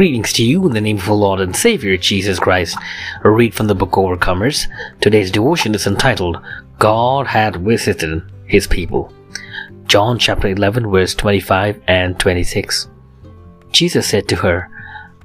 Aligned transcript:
Greetings 0.00 0.32
to 0.32 0.42
you 0.42 0.66
in 0.66 0.72
the 0.72 0.80
name 0.80 0.96
of 0.96 1.10
our 1.10 1.14
Lord 1.14 1.40
and 1.40 1.54
Savior 1.54 1.94
Jesus 1.98 2.38
Christ. 2.38 2.78
A 3.22 3.28
read 3.28 3.52
from 3.52 3.66
the 3.66 3.74
book 3.74 3.90
Overcomers. 3.90 4.66
Today's 5.02 5.30
devotion 5.30 5.74
is 5.74 5.86
entitled 5.86 6.42
God 6.78 7.26
Had 7.26 7.56
Visited 7.56 8.22
His 8.46 8.66
People. 8.66 9.12
John 9.84 10.18
chapter 10.18 10.48
11 10.48 10.90
verse 10.90 11.14
25 11.14 11.82
and 11.86 12.18
26. 12.18 12.88
Jesus 13.72 14.08
said 14.08 14.26
to 14.28 14.36
her, 14.36 14.70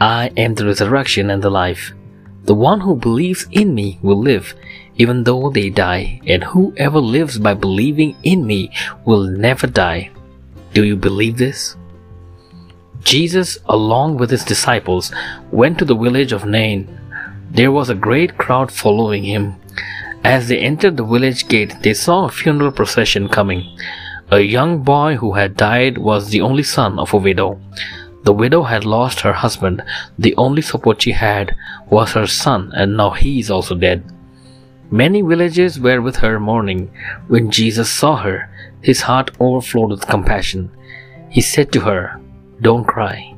I 0.00 0.32
am 0.36 0.54
the 0.54 0.66
resurrection 0.66 1.30
and 1.30 1.42
the 1.42 1.48
life. 1.48 1.94
The 2.42 2.54
one 2.54 2.80
who 2.80 2.94
believes 2.94 3.46
in 3.50 3.74
me 3.74 3.98
will 4.02 4.20
live, 4.20 4.52
even 4.96 5.24
though 5.24 5.48
they 5.48 5.70
die, 5.70 6.20
and 6.26 6.44
whoever 6.44 7.00
lives 7.00 7.38
by 7.38 7.54
believing 7.54 8.16
in 8.22 8.46
me 8.46 8.70
will 9.06 9.24
never 9.24 9.66
die. 9.66 10.10
Do 10.74 10.84
you 10.84 10.94
believe 10.94 11.38
this? 11.38 11.74
Jesus, 13.02 13.58
along 13.66 14.18
with 14.18 14.30
his 14.30 14.44
disciples, 14.44 15.12
went 15.50 15.78
to 15.78 15.84
the 15.84 15.96
village 15.96 16.32
of 16.32 16.44
Nain. 16.44 16.88
There 17.50 17.72
was 17.72 17.88
a 17.88 17.94
great 17.94 18.36
crowd 18.36 18.70
following 18.70 19.24
him. 19.24 19.56
As 20.24 20.48
they 20.48 20.58
entered 20.58 20.96
the 20.96 21.04
village 21.04 21.48
gate, 21.48 21.76
they 21.82 21.94
saw 21.94 22.24
a 22.24 22.30
funeral 22.30 22.72
procession 22.72 23.28
coming. 23.28 23.64
A 24.30 24.40
young 24.40 24.82
boy 24.82 25.16
who 25.16 25.32
had 25.32 25.56
died 25.56 25.96
was 25.96 26.28
the 26.28 26.42
only 26.42 26.62
son 26.62 26.98
of 26.98 27.14
a 27.14 27.16
widow. 27.16 27.58
The 28.24 28.32
widow 28.32 28.64
had 28.64 28.84
lost 28.84 29.20
her 29.20 29.32
husband. 29.32 29.82
The 30.18 30.36
only 30.36 30.60
support 30.60 31.00
she 31.00 31.12
had 31.12 31.56
was 31.88 32.12
her 32.12 32.26
son, 32.26 32.70
and 32.74 32.96
now 32.96 33.10
he 33.10 33.38
is 33.38 33.50
also 33.50 33.74
dead. 33.74 34.04
Many 34.90 35.22
villagers 35.22 35.78
were 35.78 36.02
with 36.02 36.16
her 36.16 36.38
mourning. 36.38 36.90
When 37.28 37.50
Jesus 37.50 37.90
saw 37.90 38.16
her, 38.16 38.50
his 38.82 39.02
heart 39.02 39.30
overflowed 39.40 39.90
with 39.90 40.06
compassion. 40.06 40.70
He 41.30 41.40
said 41.40 41.72
to 41.72 41.80
her, 41.80 42.20
don't 42.60 42.84
cry. 42.84 43.34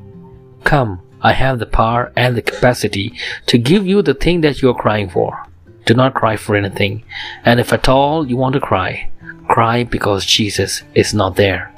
Come, 0.65 1.01
I 1.23 1.33
have 1.33 1.59
the 1.59 1.67
power 1.67 2.13
and 2.17 2.37
the 2.37 2.43
capacity 2.43 3.13
to 3.47 3.59
give 3.59 3.87
you 3.87 4.03
the 4.03 4.15
thing 4.15 4.41
that 4.41 4.63
you 4.63 4.71
are 4.71 4.83
crying 4.83 5.09
for. 5.09 5.47
Do 5.87 5.95
not 5.95 6.15
cry 6.15 6.37
for 6.37 6.57
anything, 6.57 7.05
and 7.45 7.59
if 7.59 7.73
at 7.73 7.89
all 7.89 8.27
you 8.27 8.37
want 8.37 8.55
to 8.55 8.61
cry, 8.61 9.11
cry 9.49 9.85
because 9.85 10.25
Jesus 10.25 10.83
is 10.95 11.13
not 11.13 11.37
there. 11.37 11.75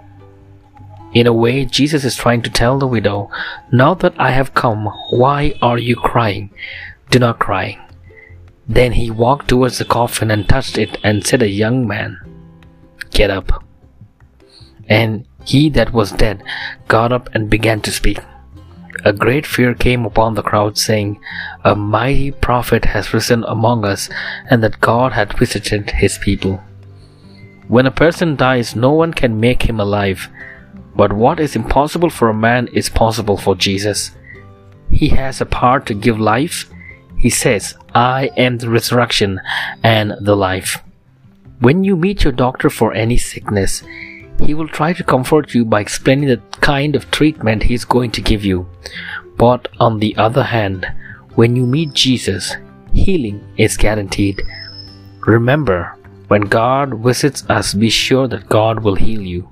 In 1.15 1.27
a 1.27 1.33
way, 1.33 1.65
Jesus 1.65 2.05
is 2.05 2.17
trying 2.17 2.43
to 2.43 2.51
tell 2.51 2.79
the 2.79 2.87
widow, 2.87 3.31
Now 3.71 3.95
that 3.95 4.15
I 4.19 4.31
have 4.31 4.55
come, 4.55 4.87
why 5.11 5.55
are 5.61 5.79
you 5.79 5.95
crying? 5.95 6.51
Do 7.11 7.19
not 7.19 7.39
cry. 7.39 7.79
Then 8.67 8.93
he 8.93 9.11
walked 9.11 9.49
towards 9.49 9.79
the 9.79 9.85
coffin 9.85 10.31
and 10.31 10.49
touched 10.49 10.79
it 10.79 10.99
and 11.05 11.27
said, 11.27 11.43
A 11.43 11.49
young 11.49 11.87
man, 11.87 12.19
get 13.11 13.31
up. 13.31 13.63
And 14.89 15.27
he 15.45 15.69
that 15.71 15.93
was 15.93 16.13
dead 16.13 16.43
got 16.89 17.13
up 17.13 17.29
and 17.35 17.51
began 17.51 17.81
to 17.83 17.91
speak. 17.91 18.19
A 19.05 19.13
great 19.13 19.47
fear 19.47 19.75
came 19.75 20.05
upon 20.05 20.35
the 20.35 20.43
crowd, 20.43 20.79
saying, 20.79 21.19
A 21.65 21.75
mighty 21.75 22.31
prophet 22.31 22.85
has 22.85 23.13
risen 23.13 23.43
among 23.45 23.85
us, 23.85 24.09
and 24.49 24.63
that 24.63 24.81
God 24.81 25.13
had 25.13 25.37
visited 25.37 25.91
his 25.91 26.19
people. 26.19 26.63
When 27.67 27.87
a 27.87 27.91
person 27.91 28.37
dies, 28.37 28.77
no 28.77 28.93
one 28.93 29.13
can 29.13 29.41
make 29.41 29.63
him 29.63 29.81
alive. 29.81 30.29
But 30.95 31.13
what 31.13 31.41
is 31.41 31.57
impossible 31.57 32.11
for 32.11 32.29
a 32.29 32.35
man 32.35 32.69
is 32.69 32.89
possible 32.91 33.37
for 33.37 33.57
Jesus. 33.57 34.13
He 34.91 35.09
has 35.09 35.41
a 35.41 35.47
power 35.47 35.81
to 35.81 35.95
give 35.95 36.21
life. 36.21 36.71
He 37.17 37.31
says, 37.31 37.75
I 37.95 38.31
am 38.37 38.59
the 38.59 38.69
resurrection 38.69 39.41
and 39.83 40.13
the 40.21 40.37
life. 40.37 40.83
When 41.61 41.83
you 41.83 41.97
meet 41.97 42.25
your 42.25 42.33
doctor 42.33 42.69
for 42.69 42.93
any 42.93 43.17
sickness, 43.17 43.83
he 44.45 44.55
will 44.55 44.69
try 44.69 44.93
to 44.93 45.05
comfort 45.05 45.55
you 45.55 45.65
by 45.65 45.81
explaining 45.81 46.29
the 46.29 46.43
kind 46.61 46.97
of 46.97 47.11
treatment 47.11 47.65
he 47.65 47.75
is 47.75 47.85
going 47.85 48.11
to 48.13 48.21
give 48.21 48.45
you. 48.45 48.67
But 49.37 49.69
on 49.81 49.99
the 49.99 50.17
other 50.17 50.43
hand, 50.43 50.87
when 51.35 51.57
you 51.57 51.67
meet 51.67 51.95
Jesus, 51.95 52.57
healing 52.93 53.43
is 53.57 53.77
guaranteed. 53.77 54.43
Remember, 55.27 55.97
when 56.29 56.43
God 56.43 56.95
visits 57.03 57.45
us, 57.49 57.75
be 57.75 57.91
sure 57.91 58.29
that 58.29 58.49
God 58.49 58.83
will 58.83 58.97
heal 58.97 59.23
you. 59.23 59.49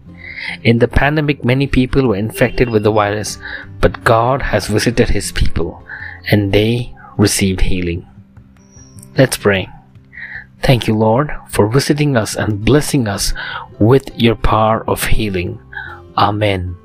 In 0.62 0.78
the 0.78 0.88
pandemic, 0.88 1.44
many 1.44 1.66
people 1.66 2.08
were 2.08 2.16
infected 2.16 2.70
with 2.70 2.82
the 2.82 2.92
virus, 2.92 3.38
but 3.80 4.04
God 4.04 4.42
has 4.42 4.66
visited 4.66 5.10
His 5.10 5.32
people 5.32 5.84
and 6.30 6.52
they 6.52 6.94
received 7.18 7.60
healing. 7.60 8.06
Let's 9.16 9.36
pray. 9.36 9.68
Thank 10.62 10.86
you, 10.86 10.94
Lord, 10.94 11.32
for 11.48 11.68
visiting 11.68 12.16
us 12.16 12.36
and 12.36 12.64
blessing 12.64 13.08
us 13.08 13.32
with 13.78 14.10
your 14.20 14.36
power 14.36 14.84
of 14.88 15.04
healing. 15.04 15.58
Amen. 16.16 16.76